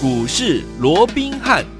[0.00, 1.77] 股市罗宾汉。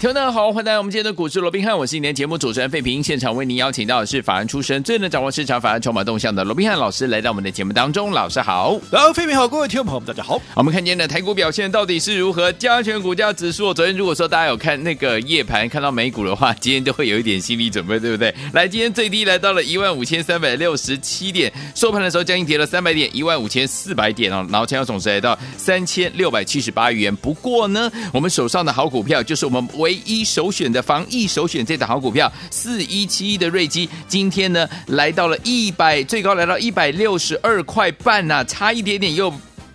[0.00, 3.02] 听众大家好，欢迎来到我们今天的股市罗宾汉，我是今天节目主持人费平。
[3.02, 8.12] 现场为您邀请到的是法案出身、最能掌握市场法案筹码动向的罗宾汉老师，来到我们的节目当中。
[8.12, 10.40] 老师好，然后费平好，各位听众朋友们，大家好。
[10.54, 12.52] 我们看今天的台股表现到底是如何？
[12.52, 18.32] 加权股价指数，昨天如果说大家有看那个夜盘，看到美股的话，今天都会有一点心理准备，对不对？
[18.52, 24.46] 来，今天最低来到了一万五千三百六十七点，收盘的时候将近跌了三百点，一万五千四百点哦。
[24.48, 27.14] 然后成交总值来到三千六百七十八元。
[27.16, 30.68] 不过呢，我们手上的好股票就是我们唯一首选。
[30.68, 39.32] 的防疫首选这档好股票四一七一的瑞基，今天呢来到了一百，最高来到一百六十二块半呐、差一点点又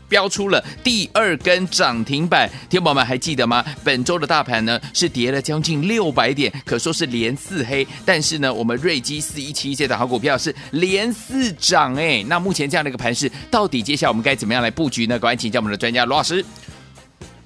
[0.07, 2.47] 标出了第二根涨停板。
[2.69, 3.65] 天宝们还记得吗？
[3.83, 7.87] 本周的大盘呢是跌了将近六百点，可说是连四黑。
[8.05, 12.23] 但是呢，我们瑞基四一七一这档好股票是连四涨哎。
[12.27, 15.17] 那目前这样的一个盘势，到底接下来我们该怎么样来布局呢？
[15.17, 16.45] 赶快请教我们的专家罗老师。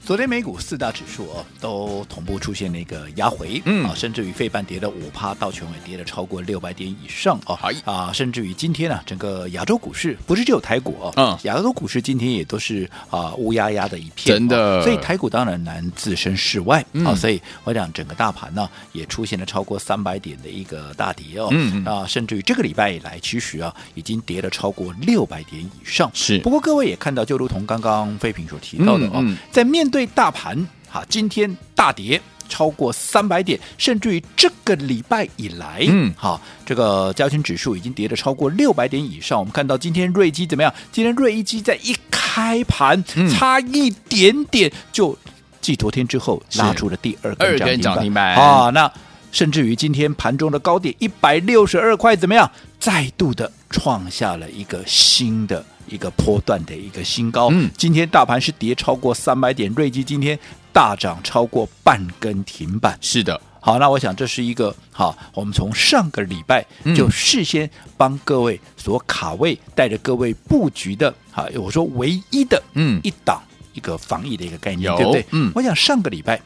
[0.07, 3.85] 昨天美股四大指数哦，都同步出现了一个压回，嗯。
[3.85, 21.83] 啊，甚至于费半跌了五趴，道琼也跌了超过六百点以上哦，好啊，甚至于今天呢、啊，整个亚洲股市不是只有台股哦，嗯，亚洲股市今天也都是啊乌压压的一片，真的，所以台股当然难置身事外啊、嗯，所以我想整个大盘呢也出现了超过三百点的一个大跌哦，嗯。
[21.83, 26.39] 啊，甚至于这个礼拜以来，其实啊已经跌了超过六百点以上，是。
[26.39, 30.55] 不过各位也看到，就如同刚刚费平所提到的哦，嗯嗯、在面对对大盘
[30.87, 39.39] 哈，今天大跌超过三百点，甚至于这个礼拜以来，嗯，好，这个加权指数已经跌了超过六百点以上。
[39.39, 40.71] 我们看到今天瑞基怎么样？
[40.91, 43.03] 今天瑞基在一开盘，
[43.35, 45.17] 差一点点就
[45.61, 48.69] 继昨天之后拉出了第二根涨停板啊。
[48.69, 48.91] 那
[49.31, 52.51] 甚至于今天盘中的高点一百六十二块，怎么样？
[52.79, 55.65] 再度的创下了一个新的。
[55.89, 60.37] 一个波段的一个新高，嗯，今天大盘是跌超过三百点，瑞基今天
[60.73, 73.41] 大涨超过半根停板，是的，好，那我想这是一个好，我们从上个礼拜就事先帮各位所卡位，带着各位布局的，好，我说唯一的，嗯，一档
[73.71, 75.25] 一个防疫的一个概念，对不对？
[75.31, 76.37] 嗯，我想上个礼拜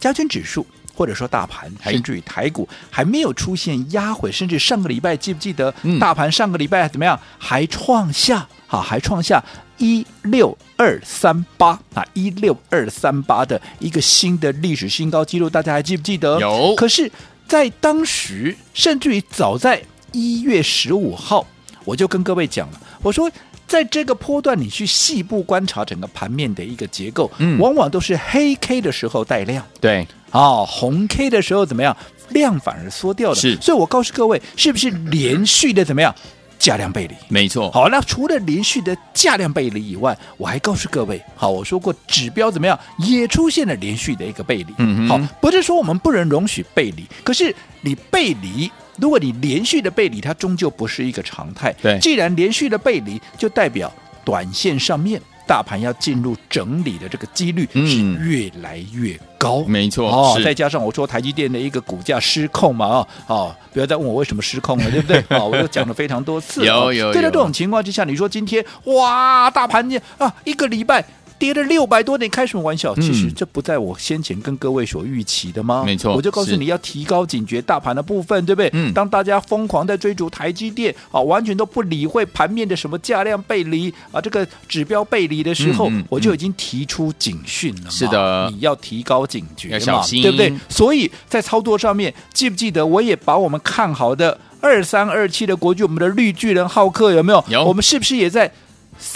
[0.00, 0.66] 加权指数
[1.00, 8.46] 或者说大盘，甚至于台股还没有出现压回，甚至上个礼拜记不记得，大盘上个礼拜怎么样，还创下。
[8.66, 9.42] 好，还创下
[9.78, 16.38] 一六二三八啊，一六二三八的一个新的历史新高纪录，大家还记不记得？
[16.38, 16.74] 有。
[16.76, 17.10] 可是，
[17.48, 21.46] 在当时，甚至于早在一月十五号，
[21.86, 23.30] 我就跟各位讲了，我说，
[23.66, 31.96] 在这个波段，你去细部观察整个盘面的一个结构，嗯，往往都是黑 K 的时候带量，对，啊，红 K 的时候怎么样？
[32.30, 33.56] 量反而缩掉了，是。
[33.60, 36.14] 所以我告诉各位，是不是连续的怎么样？
[36.60, 37.70] 价量背离，没错。
[37.70, 44.66] 好，那除了连续的价量背离以外，我还告诉各位，好，我说过指标怎么样，也出现了连续的一个背离。
[44.76, 51.74] 嗯好，不是说我们不能容许背离，可是你背离，如果你连续的背离，它终究不是一个常态。
[51.80, 53.90] 对，既然连续的背离，就代表
[54.22, 55.20] 短线上面。
[55.50, 60.40] 大盘要进入整理的这个几率是越来越高，嗯、没错哦。
[60.44, 65.18] 再加上我说台积电的一个股价失控嘛，啊，哦，不要再问我为什么失控了， 对不对？
[65.22, 66.64] 啊、哦，我都讲了非常多次。
[66.64, 67.12] 有有。
[67.12, 69.84] 在这种情况之下，你说今天哇，大盘
[70.18, 71.04] 啊，一个礼拜。
[71.40, 72.94] 跌了六百多点，开什么玩笑？
[72.96, 75.82] 其实这不在我先前跟各位所预期的吗？
[75.86, 78.68] 没错，我就告诉你要提高警觉，大盘的部分，对不对？
[78.74, 78.92] 嗯。
[78.92, 87.90] 当大家疯狂在追逐台积电啊，完全都不理会盘面的什么价量背离啊，这个指标背离的时候，嗯嗯嗯、我就已经提出警讯了。
[87.90, 90.52] 是的，你要提高警觉嘛，小心，对不对？
[90.68, 97.42] 所以在操作上面，记不记得我也把我们看好的二三二七的国巨，我们的绿巨人浩克有没有？
[97.48, 97.64] 有。
[97.64, 98.52] 我们是不是也在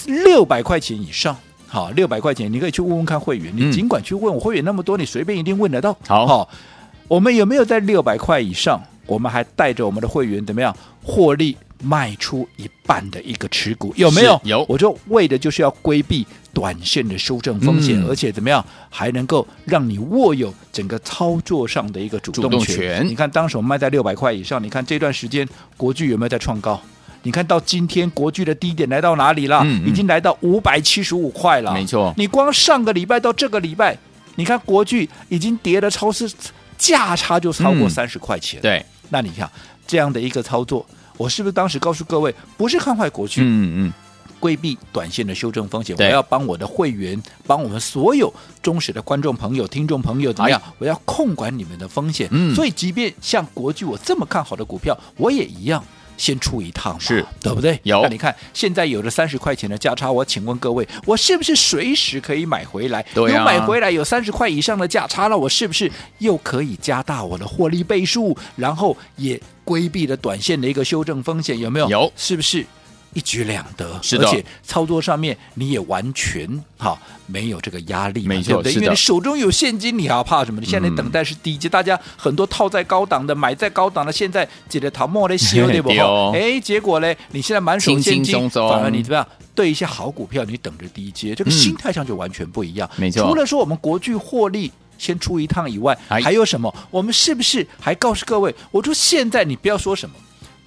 [0.07, 1.37] 六百块钱以上？
[1.75, 3.53] 好，六百块钱，你可以去问问看会员。
[3.53, 5.93] 你尽管去问，我会员那么多，你随便一定问得到。
[6.07, 6.49] 好，好，
[7.09, 8.81] 我们有没有在六百块以上？
[9.07, 13.93] 我们还带着我们的会员怎么样获利卖出一半的一个持股？
[13.97, 14.41] 有没有？
[14.45, 14.65] 有。
[14.69, 22.51] 我就为的就是要规避短线的修正风险，嗯、而且怎么样还能够让你握有整个操作上的一个主动权。
[22.51, 23.09] 动权。
[23.09, 25.45] 你看，当时我们卖在六百块以上，你看这段时间
[25.77, 26.81] 国巨有没有在创高？
[27.25, 29.61] 你看到今天国巨的低点来到哪里了？
[29.65, 31.73] 嗯嗯、已经来到五百七十五块了。
[31.73, 33.99] 没错，你光上个礼拜到这个礼拜，
[34.37, 36.31] 你看国巨已经跌了超市
[36.77, 38.61] 价差就超过三十块钱。
[38.61, 39.51] 嗯、对，那你看
[39.87, 40.87] 这样的一个操作，
[41.17, 43.41] 我是不是当时告诉各位，不是看坏国巨？
[43.43, 43.93] 嗯嗯，
[44.39, 45.97] 规避短线的修正风险。
[45.99, 48.31] 我要帮我的会员，帮我们所有
[48.63, 50.61] 忠实的观众朋友、听众朋友怎么样？
[50.77, 52.29] 我要控管你们的风险。
[52.31, 55.83] 嗯，所以即便像国巨我这么看好的股票，我也一样。
[56.17, 57.79] 先出一趟嘛，是对不对？
[57.83, 63.05] 有那你看现在有了三十块钱的价差，我请问各位，我是不是随时可以买回来？
[63.15, 71.59] 对啊，有买回来有三十块以上的价差，那我是不是又可以加大我的获利倍数，然后也规避了短线的一个修正风险？
[71.59, 71.89] 有没有？
[71.89, 72.65] 有，是不是？
[73.15, 78.73] 一举两得，是的，而且操作上面你也完全哈没有这个压力，没错，对不对？
[78.75, 80.61] 因为你手中有现金，你还要怕什么？
[80.61, 85.91] 你现在等待是低阶，嗯、大家很多套在高档的，买在高档的，现在记得逃莫的修对不？
[86.35, 89.27] 哎，结果呢，你现在满手现金，轻轻松松反而你怎么样？
[89.55, 92.91] 对一些好股票，你等着低阶，这个心态上就完全不一样。
[92.97, 96.75] 没、嗯、错，除了说我们国巨获利先出一趟以外，还有什么？
[96.91, 98.53] 我们是不是还告诉各位？
[98.73, 100.17] 我说现在你不要说什么。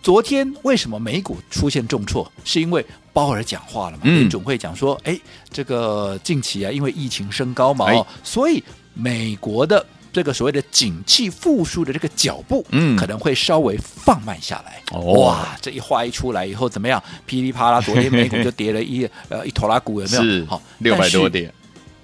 [0.02, 2.32] 昨天为什么美股出现重挫？
[2.46, 4.04] 是因为鲍尔讲话了嘛？
[4.06, 5.20] 嗯，总会讲说，哎，
[5.52, 8.64] 这个近期啊，因为疫情升高嘛，哦，所以
[8.94, 14.82] 美国的这个所谓的景气复苏的这个脚步，嗯，可能会稍微放慢下来。
[14.92, 17.04] 哦，哇，这一话一出来以后怎么样？
[17.26, 20.24] 噼里啪啦，昨天美股就跌了一 呃一拖拉股，有没有？
[20.24, 21.54] 是，好，六百多点。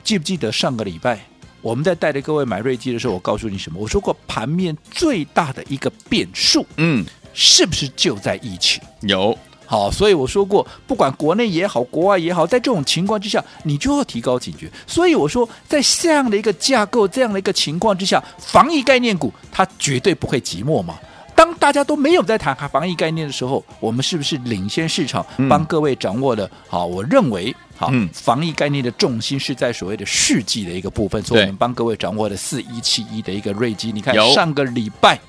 [0.03, 1.17] 记不记得上个礼拜
[1.61, 3.79] 我们在带着各位买瑞基的时候，我告诉你什么？
[3.79, 7.05] 我说过盘面最大的一个变数，嗯。
[7.33, 8.81] 是不是就在疫情？
[9.01, 14.69] 有好，所以我说过，不管国内也好，国外也好，在这种情况之下，你就要提高警觉。
[14.85, 20.99] 所以我说，在这样的一个架构、这样的一个情况之下，防疫概念股它绝对不会寂寞嘛。
[21.33, 26.47] 当大家都没有在谈防疫概念的时候，我们是不是领先市场，帮各位掌握了？
[26.69, 33.91] 好，我认为好，防疫概念的重心是在所谓的世纪的一个部分，所以我们帮各位掌握了四一七一的一个瑞基。
[33.91, 35.19] 你看上个礼拜。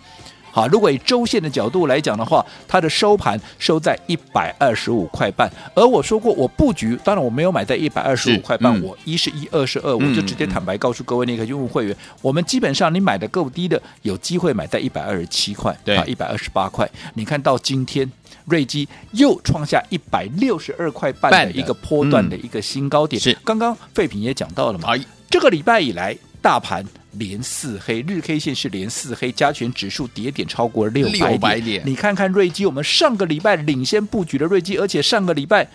[0.54, 5.50] 好，如果以周线的角度来讲的话，它的收盘收在一百二十五块半。
[5.74, 16.88] 而我说过，我布局，当然我没有买在一百二十五块半，嗯、我一是一，二是二，我就直接坦白告诉各位那个用户会员，嗯、我们基本上你买的够低的，有机会买在一百二十七块，对啊，一百二十八块。
[17.14, 18.08] 你看到今天
[18.44, 23.18] 瑞基又创下一百六十二块半的一个波段的一个新高点。
[23.18, 26.86] 嗯、是，刚刚废品也讲到了嘛，哎、这个礼拜以来大盘。
[27.18, 31.08] 连四黑，日 K 线是连四黑，加权指数跌点超过六
[31.38, 31.82] 百点。
[31.84, 35.66] 你看看瑞基，我们上个礼拜领先布局的瑞基，而且上个礼拜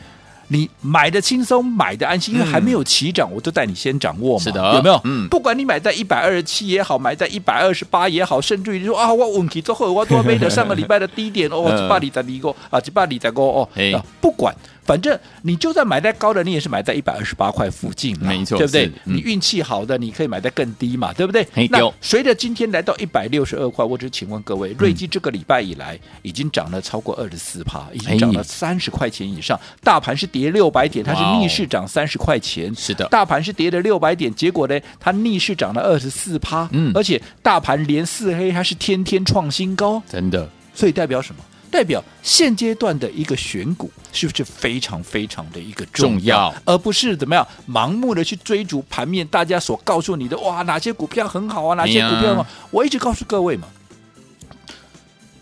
[0.47, 4.43] 你买的轻松，买的安心，因为还没有起涨，我都带你先掌握嘛。
[4.43, 4.99] 是的，有没有？
[5.03, 13.69] 嗯，不管你买在一百二十七也好，买在一百二十八也好，甚至于说啊，我问题之后我多没得上个礼拜的低点哦， 一百里在离过啊，一百里在过哦，
[14.19, 14.53] 不管。
[14.89, 18.87] 反正你就算买在高的，你也是买在一百二十八块附近，没错，对不对？
[19.05, 21.47] 嗯、你运气好的，你可以买在更低嘛，对不对？
[21.69, 29.59] 那随着今天来到一百六十二块，我只请问各位，瑞基这个礼拜以来已经涨了超过二十四趴，已经涨了三十块钱以上。
[29.83, 33.07] 大盘是跌六百点，它是逆势涨三十块钱，是的。
[33.09, 40.49] 大盘是跌了六百点，结果呢，它逆势涨了二十四趴，嗯，而且大盘连四黑，它是天天创新高，真的。
[40.73, 41.43] 所以代表什么？
[41.69, 49.25] 代表现阶段的一个选股是不是非常非常的一个重要，而不是怎么样盲目的去追逐盘面？
[49.27, 51.75] 大家所告诉你的哇，哪些股票很好啊？
[51.75, 52.45] 哪些股票好？
[52.71, 53.67] 我一直告诉各位嘛，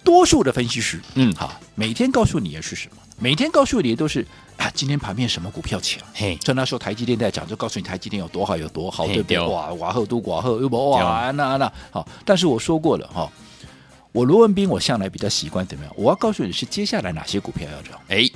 [0.04, 2.98] 多数的分析师，嗯，好，每天告诉你的是什么？
[3.20, 4.26] 每天告诉你的都是
[4.58, 6.00] 啊，今天盘面什么股票强？
[6.14, 9.40] 嘿，就那时候台积电在讲，就告诉你台积电有多好，有多好，对不对？
[9.40, 13.32] 哇，瓦赫都瓦赫又不哇，那那好，但是我说过了哈。
[14.18, 15.94] 我罗文斌，我向来比较习惯怎么样？
[15.96, 18.02] 我要告诉你是接下来哪些股票要涨。
[18.08, 18.28] 哎，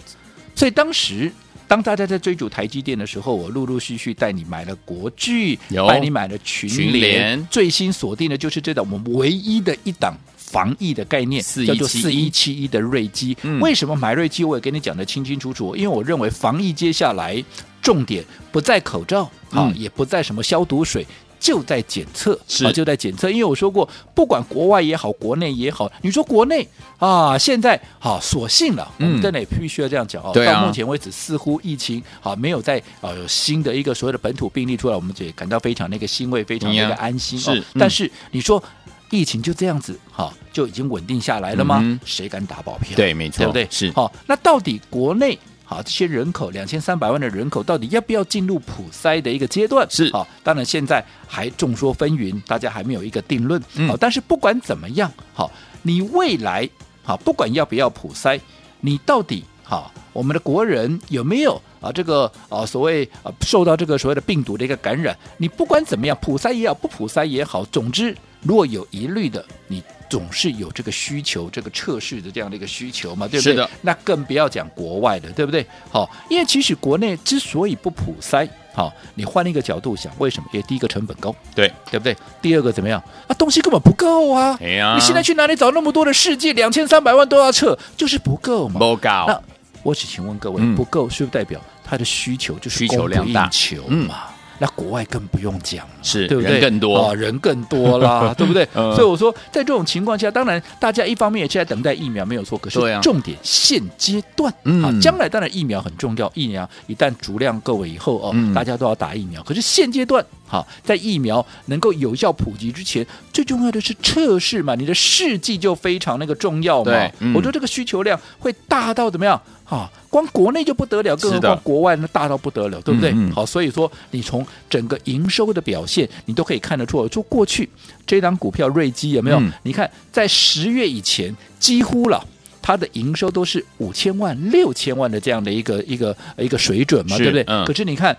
[0.53, 1.31] 所以当时
[1.67, 5.57] 当大家在追逐台积电的时候，我陆陆续续带你买了国巨，
[5.87, 13.35] 带你买了群联，群联最新锁定的就是这档我们唯一的一档防疫的概念，叫做四一七一的瑞基。
[13.41, 14.43] 嗯、为什么买瑞基？
[14.43, 17.43] 我也跟你讲得清清楚楚，因为我认为防疫接下来
[17.81, 21.07] 重点不在口罩啊，嗯、也不在什么消毒水。
[21.41, 23.27] 就在检测，是啊，就在检测。
[23.27, 26.65] 因为我说过，不管国外也好，国内也好，你说国内
[26.99, 30.29] 啊，现在好，所幸了，嗯、我们真的也必须要这样讲哦。
[30.29, 37.39] 啊、到目前为止，似乎疫情啊没有在啊有新的一个所谓的本土病例出来，我们也感到非常那个欣慰，非常那个安心。
[37.39, 38.63] 是，但是你说
[39.09, 41.79] 疫情就这样子哈，就已经稳定下来了吗？
[41.81, 42.95] 嗯、谁敢打保票？
[42.95, 43.67] 对，没错，对不对？
[43.71, 43.91] 是。
[43.93, 45.37] 好，那到底国内？
[45.71, 49.89] 好，这些人口两千三百万的人口，到底要不要进入普筛的一个阶段？
[49.89, 53.63] 是好，当然现在还众说纷纭，大家还没有一个定论。
[53.75, 55.49] 嗯，好，但是不管怎么样，好，
[55.81, 56.69] 你未来
[57.03, 58.37] 好，不管要不要普筛，
[58.81, 65.17] 你到底好，我们的国人有没有啊这个啊所谓啊受到这个所谓的病毒的一个感染？
[65.37, 69.81] 你不管怎么样，普筛也好，不普筛也好，总之如果有疑虑的，你。
[70.11, 73.53] 总是有这个需求，这个测试的这样的一个需求嘛，对不对？
[73.53, 73.69] 是的。
[73.79, 75.65] 那更不要讲国外的，对不对？
[75.89, 80.49] 好，因为其实国内之所以不普筛，好，你换一个角度想，为什么？
[80.51, 82.13] 因为第一个成本高，对对不对？
[82.41, 83.01] 第二个怎么样？
[83.25, 84.57] 啊，东西根本不够啊！
[84.59, 86.51] 哎呀，你现在去哪里找那么多的世界？
[86.51, 88.79] 两千三百万都要测，就是不够嘛。
[88.81, 89.09] 不够。
[89.27, 89.41] 那
[89.81, 93.09] 我只请问各位，嗯、不够是不是代表它的需求就是供
[93.49, 94.27] 求嘛？
[94.61, 96.51] 那国外更不用讲，是对不对？
[96.51, 98.63] 人更多啊，人更多啦， 对不对？
[98.75, 102.55] 嗯、所以我说，在这种情况下，当然大家一方面也是在等待疫苗，没有错。
[102.59, 109.41] 可是重点现阶段，啊，啊，将来当然疫苗很重要，疫苗一旦足量够了以后哦，嗯、大家都要打疫苗。
[109.41, 116.91] 可是现阶段，好、啊，在疫苗能够有效普及之前，最重要的是测试嘛，你的试剂就非常那个重要嘛。
[117.19, 119.41] 嗯、我说这个需求量会大到怎么样？
[119.63, 123.11] 啊，光国内就不得了，更何况国外那大到不得了，对不对？
[123.11, 127.07] 嗯嗯好，所以说你从整个营收的表现，你都可以看得出来。
[127.07, 127.69] 就过去
[128.05, 129.39] 这档股票瑞基有没有？
[129.39, 132.21] 嗯、你看在十月以前，几乎了
[132.61, 137.45] 它的营收都是五千万、六千万的这样的一个一个一个水准嘛，对不对？
[137.47, 138.15] 嗯、可是你看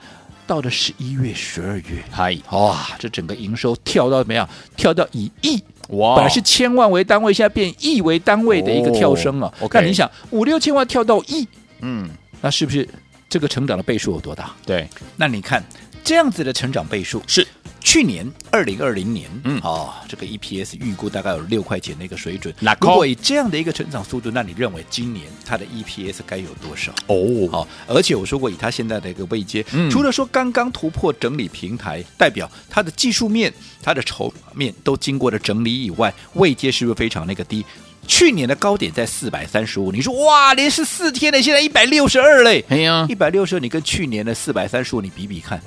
[0.46, 4.48] 到了十一月、十二月，嗨，哇，这整个营收跳到怎么样？
[4.76, 5.62] 跳到以亿。
[5.88, 6.14] 哇！
[6.14, 9.52] 本来是千万为单位，现在变亿为单位的一个跳升啊！
[9.60, 11.46] 那、哦 okay、你想五六千万跳到亿，
[11.80, 12.08] 嗯，
[12.40, 12.88] 那是不是
[13.28, 14.52] 这个成长的倍数有多大？
[14.64, 15.62] 对，那你看
[16.04, 17.46] 这样子的成长倍数是。
[17.82, 22.54] 去年二零二零年，嗯，哦，这个 EPS 预估大概有六块钱的一个水准。
[22.60, 26.92] 那如果以这样的一个成长速度，那你认为今年它的 EPS 该有多少？
[27.08, 37.64] 哦，好，而且我说过，以它现在的一个位阶，嗯、除了说刚刚突破整理平台，代表它的技术面、它的筹码面都经过了整理以外，位阶是不是非常那个低？
[38.06, 42.64] 去年的高点在四百三十五，你说哇，连续四天的现在一百六十二嘞？
[42.68, 45.62] 哎呀，一百六十二，你跟去年的四百三十五，你比比看。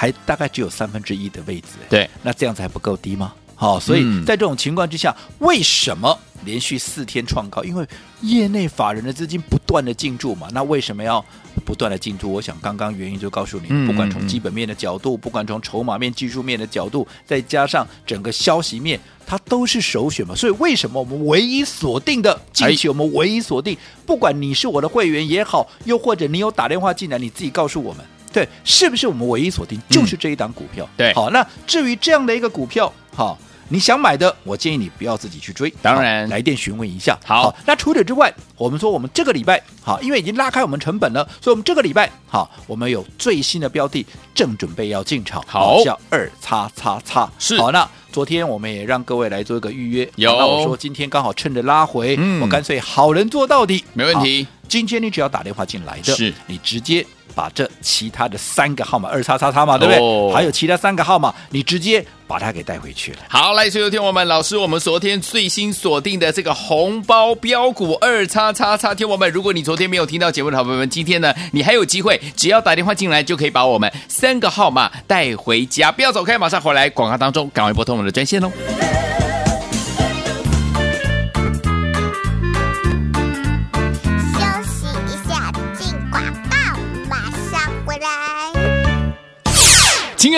[0.00, 3.34] 还大概只有三分之一的位置，对，那这样子还不够低吗？
[3.54, 7.62] 好，所以在这种情况之下，为什么连续四天创高？
[7.62, 7.86] 因为
[8.22, 10.48] 业内法人的资金不断的进驻嘛。
[10.52, 11.22] 那为什么要
[11.66, 12.32] 不断的进驻？
[12.32, 20.34] 我想刚刚原因就告诉你，不管从基本面的角度，不管从筹码面、技术面的角度，再加上整个消息面，它都是首选嘛。
[20.34, 23.76] 所以为什么我们唯一锁定的近期，我们唯一锁定，
[24.06, 28.02] 不管你是我的会员也好，又或者你有打电话进来，你自己告诉我们。
[28.32, 29.80] 对，是不是我们唯一锁定？
[29.88, 30.84] 就是这一档股票？
[30.84, 36.28] 嗯、对，好，那至于这样的一个股票，好，你想买的，我建议你不要自己去追，当然。
[36.28, 37.18] 来电询问一下。
[37.24, 47.58] 好，好，那除此之外，我们说我们这个礼拜，好，因为已经拉开我们成本了，所以我们这个礼拜，好，我们有最新的标的，正准备要进场，好，叫二叉叉叉，是。
[47.58, 54.46] 好，那昨天我们也让各位来做一个预约，有，那我说今天刚好趁着拉回，嗯、我干脆好人做到底，没问题。
[54.68, 56.32] 今天你只要打电话进来的，是。
[56.46, 57.04] 你直接。
[57.34, 60.02] 把这其他的三个号码二叉叉叉嘛，对不对？
[60.02, 63.18] 哦、还有其他三个号码，你直接把它给带回去了。
[63.28, 75.90] 好，来，所有听我们，老师，我们昨天最新锁定的这个红包标股二叉叉叉，听我们，如果你昨天没有听到节目的好朋友们，今天呢，你还有机会，只要打电话进来就可以把我们三个号码带回家。
[75.90, 78.50] 不要走开，马上回来，广告当中赶快拨通我们的专线喽。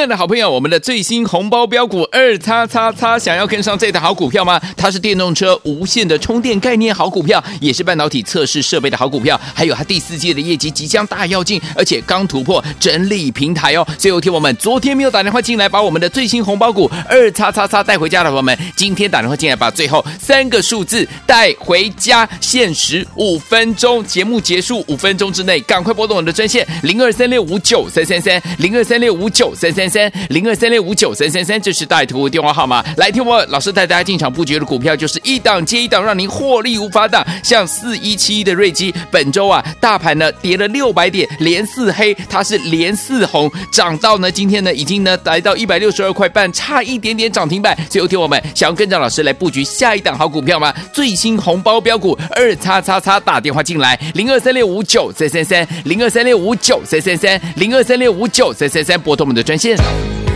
[0.02, 4.60] 爱的好朋友，我们的最新红包标股二叉叉叉，想要跟上这台好股票吗？
[4.76, 13.86] 它是电动车无线的充电概念好股票，也是半导体测试设备的好股票，还有它第四季的业绩即将大跃进，而且刚突破整理平台哦。
[13.96, 29.72] 最后，听我们昨天没有打电话进来，把我们的最新红包股二叉叉叉带回家的朋友们，今天打电话进来，把最后三个数字带回家，限时五分钟，节目结束五分钟之内，赶快拨动我们的专线零二三六五九三三三零二三六五九三。
[29.72, 32.82] 三三零二三六五九三三三，这是带图电话号码。
[32.96, 37.22] 来听我老师带大家进场布局的股票，就是一档接一档，让您获利无法挡。
[37.44, 47.76] 像四一七一的瑞基，本周啊，大盘呢跌了六百点，连四黑，它是连四红，涨到呢今天呢已经呢来到一百六十二块半，差一点点涨停板。
[47.90, 50.72] 最后听我们想要跟着老师来布局下一档好股票吗？
[50.94, 59.76] 最新红包标股二叉叉叉，打电话进来零二三六五九三三三零二三六五九三三三零二三六五九三三三，拨通我们的专线。
[59.82, 60.31] Thank.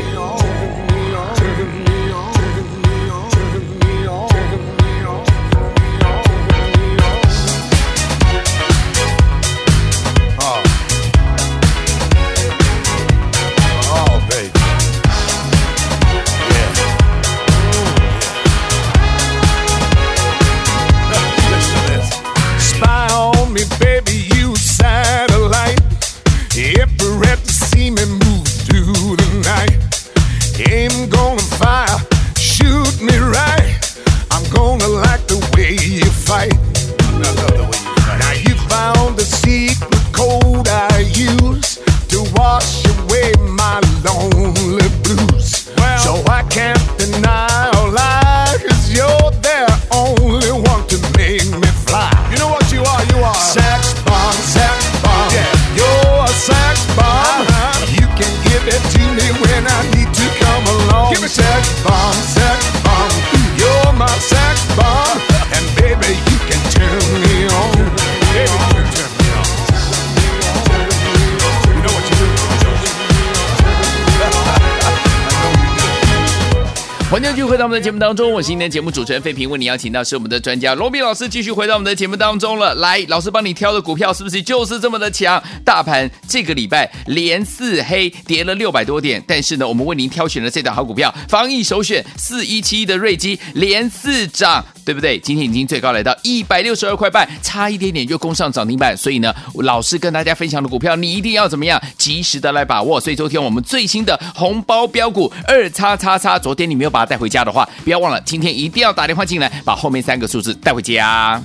[77.08, 82.75] 欢迎继续回到我们的节目当中，我是今天节目主持人费平，为你邀请到是我们的专家罗比老师，继续回到我们的节目当中了。
[82.75, 85.40] 来，老师帮你挑的股票是不是就是这么的强？
[85.64, 95.16] 大盘这个礼拜连四黑，跌了六百多点，但是呢，我们为您挑选了这档好股票，防疫首选四一七一的瑞基连四涨，对不对？
[95.20, 98.96] 今天已经最高来到一百六十二块半，差一点点就攻上涨停板。
[98.96, 103.00] 所以呢，老师跟大家分享的股票，你一定要怎么样，及时的来把握。
[103.00, 106.95] 所以昨天我们最新的红包标股二叉叉叉，昨天你没有。
[106.96, 111.42] 把它带回家的话，不要忘了，今天一定要打电话进来，把后面三个数字带回家。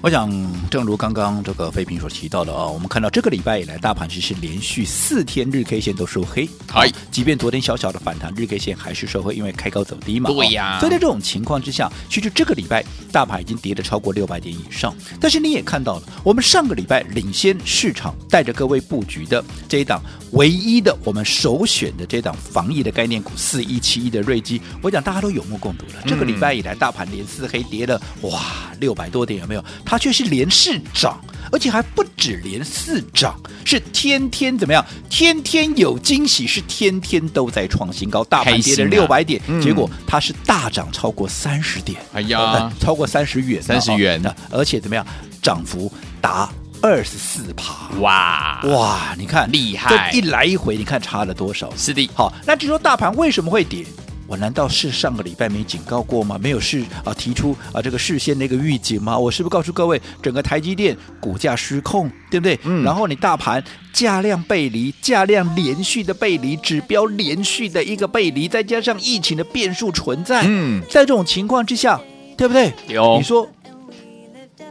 [0.00, 0.28] 我想，
[0.70, 6.48] 正如刚刚这个飞平所提到的啊，我们看到这个礼拜以来，大盘其实连续四天日 K 线都收黑。
[6.68, 10.30] 好，即便昨天小小的反弹，日 K 线还是收黑，因为开高走低嘛。
[10.30, 10.78] 对呀。
[10.78, 14.94] 所以在这种情况之下，其实这个礼拜大盘已经跌了超过六百点以上。
[15.20, 20.00] 但是你也看到了，我们上个礼拜领先市场，带着各位布局的这一档
[20.32, 26.02] 唯一的我们首选的这档防疫的概念股四一七一的瑞基，我讲大家都有目共睹了。
[26.06, 28.42] 这个礼拜以来，大盘连四黑跌了哇
[28.80, 29.64] 六百多点，有没有？
[29.84, 31.18] 它却是连四涨，
[31.50, 34.84] 而且还不止连四涨，是天天怎么样？
[35.08, 38.22] 天天有惊喜，是天天都在创新高。
[38.24, 45.06] 大盘跌了六百点，嗯、结果它是大涨超过三十点，哎呀，呃、超过三十元，三十元的，而且怎么样？
[45.40, 49.14] 涨幅达二十四趴，哇哇！
[49.18, 51.68] 你看厉害，这一来一回，你看差了多少？
[51.76, 53.84] 是的，好，那至于说大盘为什么会跌？
[54.28, 56.38] 我难道是上个礼拜没警告过吗？
[56.40, 59.18] 没有事啊，提出啊这个事先的一个预警吗？
[59.18, 62.58] 我是不是告诉各位，整个台积电股价失控，对不对？
[62.62, 62.84] 嗯。
[62.84, 72.00] 然后你大盘价量背离，价量连续的背离，指标连续的一个背离，再加上疫情的变数存在，嗯，在这种情况之下，
[72.36, 72.72] 对不对？
[72.86, 73.16] 有。
[73.16, 73.48] 你说。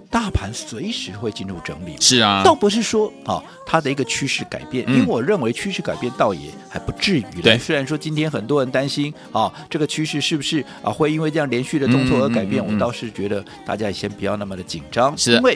[0.10, 7.42] 大盘随时会进入整理，是啊，倒不是说啊它的一个趋势改变，嗯、因为我认为趋势改变倒也还不至于。
[7.42, 12.64] 对，虽然说今天很多人担心啊，这个趋势是不是啊会因为这样连续的动作而改变？
[12.64, 15.56] 嗯嗯嗯、我倒是觉得大家也先不要那么的紧张，是因为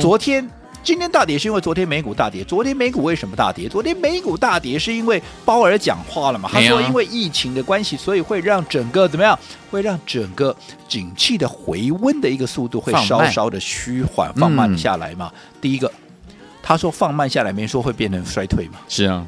[0.00, 0.48] 昨天。
[0.82, 2.42] 今天大跌是因为昨天美股大跌。
[2.44, 3.68] 昨天美股为什么大跌？
[3.68, 6.48] 昨天美股大跌是因为鲍尔讲话了嘛？
[6.50, 9.38] 他说因为疫情的关系，所以会让整个怎么样？
[9.70, 10.56] 会让整个
[10.88, 15.30] 景气的回温的一个速度会稍稍的趋缓放慢下来嘛？
[15.34, 15.92] 嗯、第一个，
[16.62, 18.78] 他说放慢下来，没说会变成衰退嘛？
[18.88, 19.26] 是啊。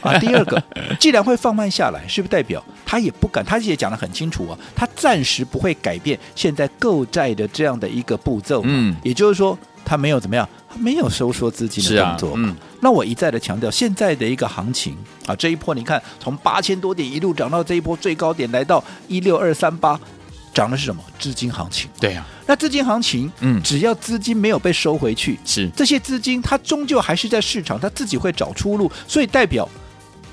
[0.00, 0.60] 啊，第二个，
[0.98, 3.44] 既然会放慢下来，是不是代表他也不敢？
[3.44, 8.62] 他也讲得很清楚啊，他暂时不会改变现在购债的这样的一个步骤。
[8.64, 9.56] 嗯，也就是说。
[9.86, 12.28] 他没有怎么样，他没有收缩资金的动作。
[12.30, 19.98] 啊、嗯，那我一再的强调，现在的一个行情啊，这一波你看，从八千多点一路涨到这一波最高点，来到一六二三八，
[20.52, 21.02] 涨的是什么？
[21.18, 21.88] 资金行情。
[22.00, 28.90] 对呀、啊，那资金行情，嗯，只要资金没有被收回去，是这些资金，它终究还是在市场，它自己会找出路。
[29.06, 29.68] 所以代表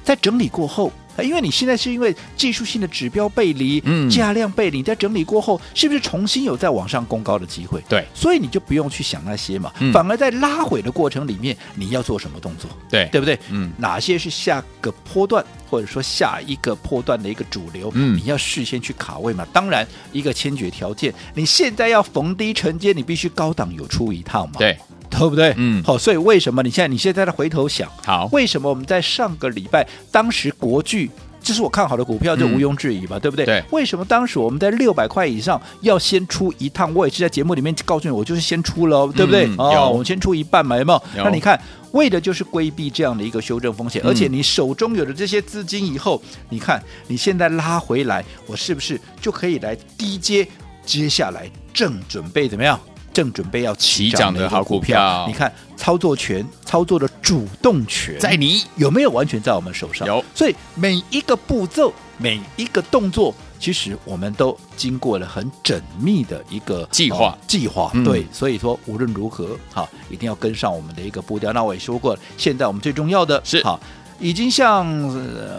[0.04, 0.92] 在整理过后。
[1.20, 7.84] 因为你现在是因为技术性的指标背离，嗯，价量背离，在整理过后，是不是重新有再往上攻高的机会？
[7.88, 12.70] 对，所以你就不用去想那些嘛，嗯、反而在拉回的过程里面，你要做什么动作？
[12.90, 13.38] 对，对不对？
[13.50, 17.92] 嗯，哪些是下个波段，或者说下一个波段的一个主流？
[17.94, 19.46] 嗯，你要事先去卡位嘛。
[19.54, 24.56] 当然，一个先决条件，你现在要逢低承接，你必须高档有出一趟嘛。
[24.58, 24.78] 对。
[25.12, 25.54] 对不对？
[25.58, 31.12] 嗯，好，所以为什么你现在你现在在回头想，好，为什么我们在上个礼拜当时国巨
[31.44, 33.46] 这是我看好的股票，就毋庸置疑吧，嗯、对不对？
[33.46, 33.64] 对。
[33.72, 36.94] 为什么当时我们在六百块以上要先出一趟？
[36.94, 39.48] 我也是在节目里面告诉你，我就是先出了，对不对？
[39.48, 41.04] 嗯、哦，我们先出一半嘛，有没有？
[41.18, 41.24] 有。
[41.24, 41.60] 那你看，
[41.94, 50.48] 为的就是规避这样的一个修正风险，嗯、而且你手中有了这些资金以后，你看你现在拉回来，我是不是就可以来低接？
[50.84, 52.78] 接下来正准备怎么样？
[53.14, 60.08] 正准备要起涨的好股票，你看操作权、操作的主动权在你有没有完全在我们手上？
[60.08, 67.38] 有，所以每一个步骤、每一个动作，其实我们都经过了很缜密的一个计划。
[67.48, 71.52] 计划对，所以说无论如何，哈，一定要跟上我们的一个步调。
[71.54, 73.80] 那我也说过了，现在我们最重要的是哈。
[74.22, 74.88] 已经像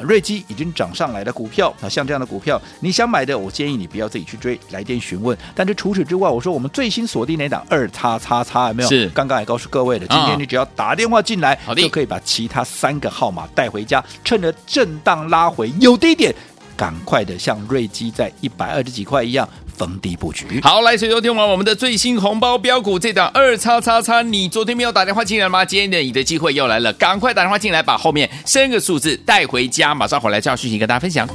[0.03, 5.37] 瑞基已经涨上来的股票啊，像这样的股票，你想买的，我建议你不要自己去追，来电询问。
[5.55, 8.89] 但是除此之外，我说我们最新锁定那档二叉叉叉有没有？
[8.89, 14.03] 是，刚刚也告诉各位了，今天你只要打电话进来，哦、就可以把其他三个号码带回家。
[14.25, 16.33] 趁着震荡拉回有低点，
[16.77, 19.49] 赶快的像瑞基在一百二十几块一样。
[19.77, 25.65] 逢低布局，好，来，所以说听完我们的最新红包标股这档二叉叉叉，你昨天没有打电话进来吗？
[25.65, 31.27] 今天的你的机会又来了，赶快打电话进来，把后面三个数字带回家，马上回来这样讯息跟大家分享。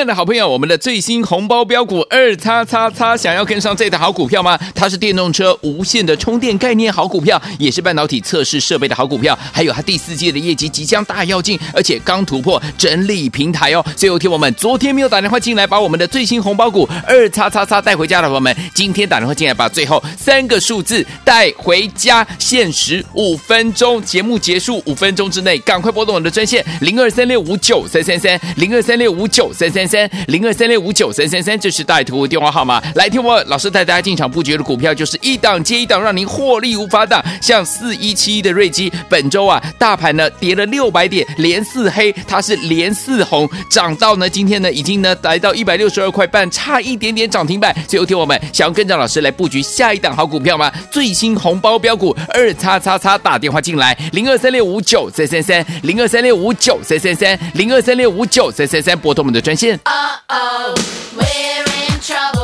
[0.00, 4.58] 爱的好朋友，我们的最新红包标股二叉叉叉，想要跟上这档好股票吗？
[4.74, 13.84] 它是电动车无线的充电概念好股票，也是半导体测试设备的好股票，还有它第四季的业绩即将大跃进，而且刚突破整理平台哦。
[13.94, 32.80] 最后听我们昨天没有打电话进来，把我们的最新红包股二叉叉叉带回家的朋友们，今天打电话进来，把最后三个数字带回家，限时五分钟，节目结束五分钟之内，赶快拨动我的专线零二三六五九三三三零二三六五九三三三零二三六五九三三三，这是带图电话号码。
[32.94, 37.20] 来听我老师带大家进场布局的股票，就是一档接一档，让您获利无法挡。
[37.42, 47.74] 像四一七一的瑞基，本周啊，大盘呢跌了六百点，连四黑，它是连四红，涨到呢今天呢已经呢来到一百六十二块半，差一点点涨停板。
[47.88, 50.70] 最后听我们想要跟着老师来布局下一档好股票吗？
[50.92, 59.79] 最新红包标股二叉叉叉，打电话进来零二三六五九三三三零二三六五九三三三零二三六五九三三三，拨通我们的专线。
[59.86, 60.74] Uh oh,
[61.16, 62.39] we're in trouble.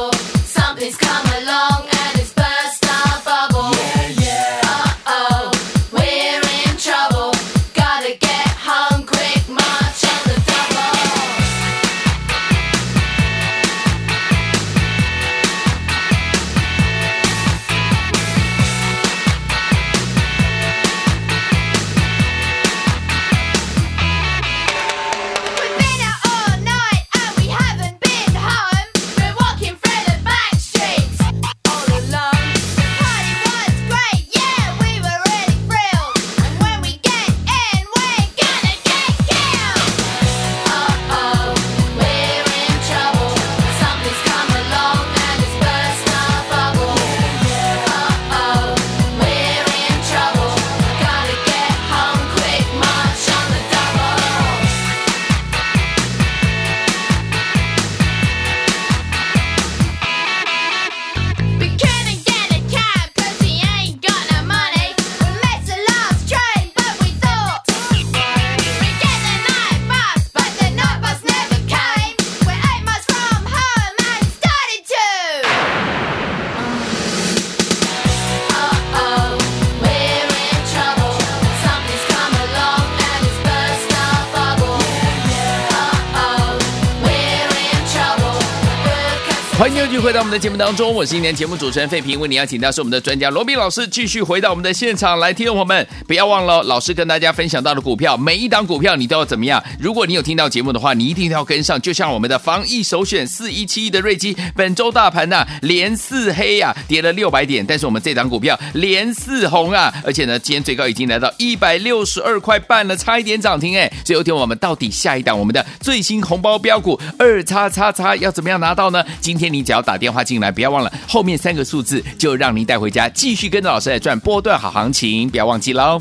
[89.59, 99.65] 欢迎继续回到我们的节目当中，我是今天节目主持人费平，为你邀请到是我们的专家罗宾老师，继续回到我们的现场来听众朋友们，不要忘了老师跟大家分享到的股票，每一档股票你都要怎么样？
[99.81, 119.03] 如果你有听到节目的话，你一定要跟上，就像我们的防疫首选四一七一的瑞基，本周大盘呐、连四黑、啊，跌了六百点，但是我们这档股票连四红啊，而且呢今天最高已经来到一百六十二块半了，差一点涨停哎，所以有听我们到底下一档我们的最新红包标股二叉叉叉要怎么样拿到呢？
[119.19, 119.46] 今天。
[119.49, 126.01] 你只要打电话进来，不要忘了后面三个数字，就让您带回家，继续跟着老师来赚波段好行情，不要忘记喽。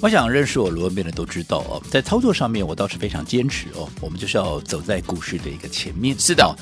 [0.00, 6.14] 我想认识我罗文斌的都知道哦，在操作上面我倒是非常坚持哦，我们就是要走在股市的一个前面。
[6.18, 6.54] 是的，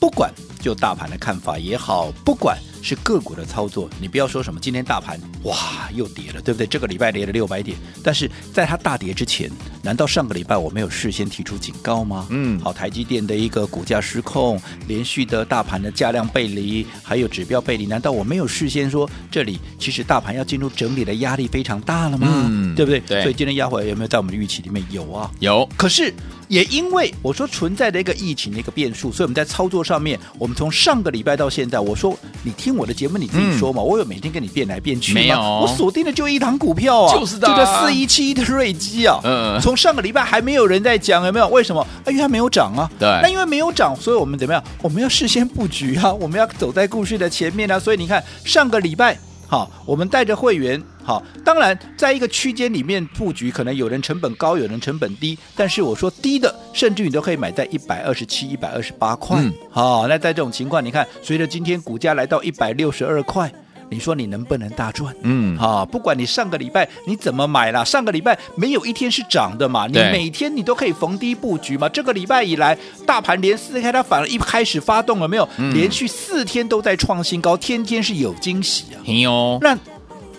[0.00, 2.58] 不管就大盘的看法也好，不管。
[2.82, 5.54] 是个股的操作，你不要说什么今天大盘哇
[5.92, 6.66] 又跌了，对不对？
[6.66, 9.50] 这个礼拜跌了六百点，但是在它大跌之前，
[9.82, 12.26] 难道上个礼拜我没有事先提出警告吗？
[12.30, 14.58] 嗯，好，台积电的一个股价失控，
[14.88, 22.28] 连续的大盘的价量背离，还有指标背离，难道我没有事先说这里其实大盘要进入整理的压力非常大了吗？
[22.48, 22.98] 嗯，对不对？
[23.00, 23.20] 对。
[23.20, 24.82] 所以今天压回来有没有在我们的预期里面？
[24.90, 25.68] 有啊，有。
[25.76, 26.14] 可是
[26.50, 32.80] 也因为我说存在的一个疫情的一个变数，所以我们在操作上面，我们从上个礼拜到现在，我说你听。
[32.80, 35.20] 我的节目你自己说嘛，嗯、我有每天跟你变来变去吗？
[35.20, 39.20] 没有，我锁定的就一档股票啊，就是的、啊，就这四一七一的瑞基啊。
[39.22, 41.46] 嗯，从上个礼拜还没有人在讲，有没有？
[41.48, 41.86] 为什么？
[42.06, 42.90] 因为它没有涨啊。
[42.98, 44.64] 对，那因为没有涨，所以我们怎么样？
[44.80, 47.78] 我们要事先布局啊，我们要走在故事的前面啊。
[47.78, 49.18] 所以你看，上个礼拜。
[49.50, 59.36] 好，我们带着会员，好，当然在一个区间里面布局，可能有人成本高，有人成本低，但是我说低的，甚至你都可以买在一百二十七、一百二十八块。
[59.40, 63.52] 嗯，好，那在这种情况，你看，随着今天股价来到一百六十二块。
[63.90, 65.14] 你说你能不能大赚？
[65.22, 71.88] 嗯，啊，不管你上个礼拜你怎么买了，上个礼拜没有一天是涨的嘛，你每天你都可以逢低布局嘛。
[71.88, 75.48] 这个礼拜以来，大盘连四开，它反而一开始发动了没有？
[75.58, 79.02] 嗯、连续四天都在创新高，天天是有惊喜啊！
[79.28, 79.76] 哦，那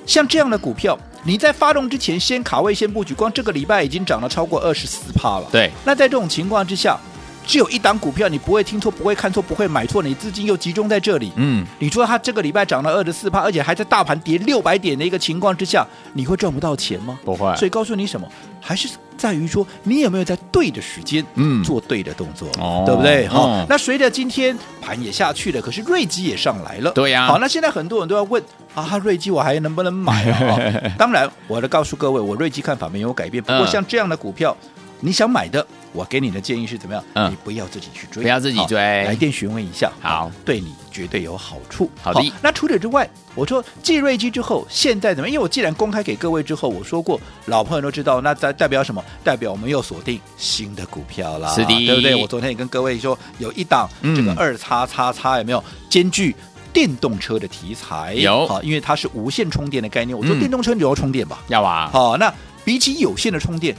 [0.05, 5.47] 像这样的股票，你在发动之前先卡位先布局，光这个礼拜已经涨了超过二十四趴了。
[5.51, 6.97] 对，那在这种情况之下。
[7.45, 11.31] 只有一档股票，你不会听错，不会看错，不会买错，你资金又集中在这里。
[11.35, 17.19] 嗯，你说它这个礼拜涨了二十四趴，而且还在大盘跌六百点的一个情况之下，你会赚不到钱吗？
[17.25, 17.53] 不会。
[17.55, 18.27] 所以告诉你什么，
[18.61, 23.27] 还是在于说你有没有在对的时间，嗯，做对的动作，哦，对不对？
[23.27, 27.27] 好，哦，那随着今天盘也下去了，可是瑞基也上来了，对呀，啊。
[27.27, 28.41] 好，那现在很多人都要问
[28.75, 30.59] 啊，瑞基我还能不能买啊？
[30.97, 33.43] 当然，我来告诉各位，我瑞基看法没有改变。
[33.43, 34.55] 不过像这样的股票，
[34.99, 35.65] 你想买的。
[35.93, 37.03] 我给你的建议是怎么样？
[37.13, 41.89] 嗯，你不要自己去追，不要自己追，来电询问一下，好，对你绝对有好处。
[42.01, 42.33] 好的。
[42.41, 45.33] 那除此之外，我说继瑞基之后，现在怎么样？
[45.33, 49.03] 因为我既然公开给各位之后，我说过，老朋友都知道，那代代表什么？
[49.23, 52.15] 代表我们又锁定新的股票了，是的，对不对？
[52.15, 56.35] 我昨天也跟各位说，有一档这个二叉叉叉有没有兼具
[56.71, 58.13] 电动车的题材？
[58.13, 60.17] 有，好，因为它是无线充电的概念。
[60.17, 61.43] 我说电动车你要充电吧？
[61.49, 61.89] 要啊。
[61.91, 63.75] 好，那比起有线的充电。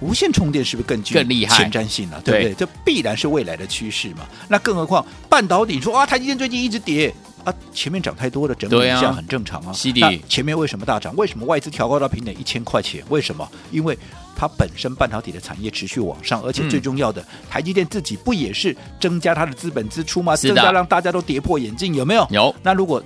[0.00, 2.20] 无线充电是不是更具更厉害、前瞻性了？
[2.24, 2.54] 对不对？
[2.54, 4.26] 这必然是未来的趋势嘛。
[4.48, 7.12] 那更何况半导体说啊，台积电最近一直跌
[7.44, 9.72] 啊，前面涨太多了，整理一下很正常啊。
[9.96, 11.14] 那前面为什么大涨？
[11.16, 13.02] 为什么外资调高到平等一千块钱？
[13.08, 13.48] 为什么？
[13.70, 13.98] 因为
[14.36, 20.36] 它本身半导体的产业持续往上，而且最重要的，台积电自己不也是增加它的资本支出吗？
[20.36, 22.26] 增加让大家都跌破眼镜，有没有？
[22.30, 22.54] 有。
[22.62, 23.02] 那如果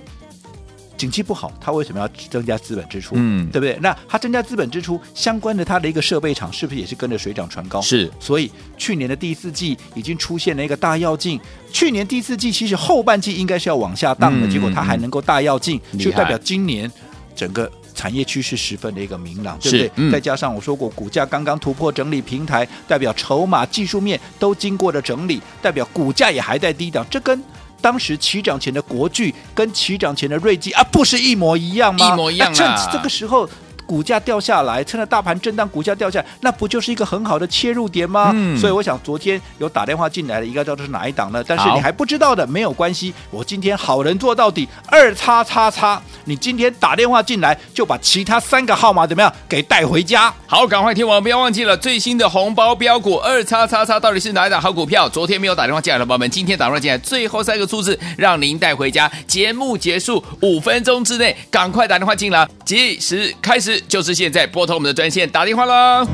[1.03, 3.15] 景气不好，他为什么要增加资本支出？
[3.17, 3.77] 嗯，对不对？
[3.81, 7.81] 那他增加资本支出，相关的他的一个设备厂是不是也是跟着水涨船高？
[7.81, 11.37] 是，所以去年的第四季已经出现了一个大跃进。
[11.73, 16.89] 去年第四季其实后半季应该是要往下荡的，嗯、结果它还能够大跃进，就代表今年
[17.35, 19.91] 整个产业趋势十分的一个明朗，对不对？
[19.97, 27.43] 嗯、再加上我说过，股价刚刚突破整理平台，代表筹码、技术面都经过了整理，代表股价也还在低档，这跟。
[27.83, 32.07] 当时起涨前的国巨跟起涨前的瑞基啊，不是一模一样吗？
[32.07, 32.55] 一模一样啊！
[32.55, 33.47] 趁这个时候。
[33.85, 38.31] 股价掉下来，趁着大盘震荡，股价掉下来，那不就是一个很好的切入点吗？
[38.33, 41.43] 嗯、所以我想，昨天有打电话进来的，应该知道是哪一档呢？
[41.45, 50.33] 但是你还不知道的，没有关系，我今天好人做到底，二叉叉叉，你今天打电话进来，就把其他三个号码怎么样给带回家？
[50.53, 55.09] 好，赶快听完，不要忘记了最新的红包标股二叉叉叉到底是哪一档好股票？
[55.09, 59.11] 昨天没有打电话进来的宝宝们，今天打电话进来，最后三个数字让您带回家。
[59.25, 63.81] 节目结束五分钟之内，赶快打电话进来，计时开始。
[63.87, 66.05] 就是现在，拨通我们的专线打电话了。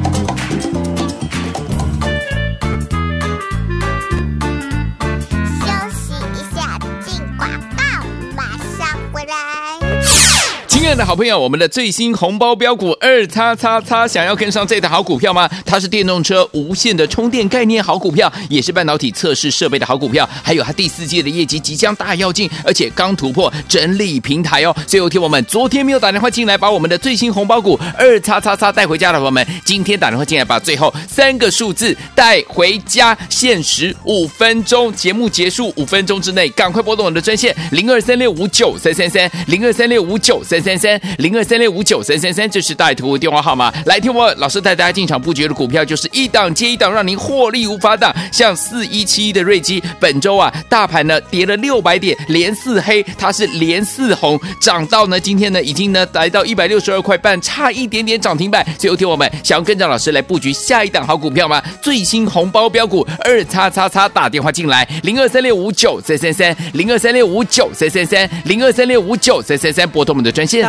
[10.89, 15.47] 爱的好朋友，我们的最新红包标股二叉叉叉，想要跟上这台好股票吗？
[15.63, 24.75] 它是电动车无线的充电概念好股票，也是半导体测试设备的好股票，还有它第四季的业绩即将大跃进，而且刚突破整理平台哦。
[24.87, 40.78] 所以，有听我们昨天没有打电话进来，把我们的最新红包股二叉叉叉带回家的朋友们，今天打电话进来，把最后三个数字带回家，限时五分钟，节目结束五分钟之内，赶快拨动我们的专线零二三六五九三三三零二三六五九三三。
[40.79, 43.71] 三零二三六五九三三三，这是大图电话号码。
[43.85, 48.15] 来听我老师带大家进场布局的股票，就是一档接一档，让您获利无法挡。
[48.31, 58.65] 像四一七一的瑞基，本周啊，大盘呢跌了六百点，连四黑，它是连四红，涨到呢今天呢已经呢来到一百六十二块半，差一点点涨停板。
[58.77, 61.61] 所以有听我们想要跟着老师来布局下一档好股票吗？
[61.81, 70.68] 最新红包标股二叉叉叉，打电话进来零二三六五九三三三零二三六五九三三三零二三六五九三三三，拨通我们的专线。